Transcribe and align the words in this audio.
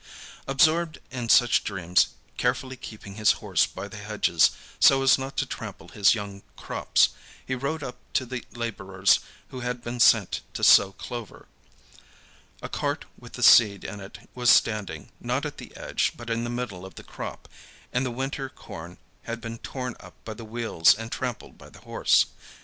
Absorbed 0.47 0.97
in 1.11 1.29
such 1.29 1.63
dreams, 1.63 2.07
carefully 2.35 2.75
keeping 2.75 3.17
his 3.17 3.33
horse 3.33 3.67
by 3.67 3.87
the 3.87 3.97
hedges, 3.97 4.49
so 4.79 5.03
as 5.03 5.19
not 5.19 5.37
to 5.37 5.45
trample 5.45 5.89
his 5.89 6.15
young 6.15 6.41
crops, 6.57 7.09
he 7.45 7.53
rode 7.53 7.83
up 7.83 7.97
to 8.13 8.25
the 8.25 8.43
laborers 8.53 9.19
who 9.49 9.59
had 9.59 9.83
been 9.83 9.99
sent 9.99 10.41
to 10.55 10.63
sow 10.63 10.91
clover. 10.91 11.47
A 12.63 12.67
cart 12.67 13.05
with 13.19 13.33
the 13.33 13.43
seed 13.43 13.83
in 13.83 13.99
it 13.99 14.27
was 14.33 14.49
standing, 14.49 15.11
not 15.19 15.45
at 15.45 15.57
the 15.59 15.71
edge, 15.77 16.13
but 16.17 16.31
in 16.31 16.45
the 16.45 16.49
middle 16.49 16.83
of 16.83 16.95
the 16.95 17.03
crop, 17.03 17.47
and 17.93 18.03
the 18.03 18.09
winter 18.09 18.49
corn 18.49 18.97
had 19.25 19.39
been 19.39 19.59
torn 19.59 19.95
up 19.99 20.15
by 20.25 20.33
the 20.33 20.43
wheels 20.43 20.95
and 20.95 21.11
trampled 21.11 21.59
by 21.59 21.69
the 21.69 21.81
horse. 21.81 22.25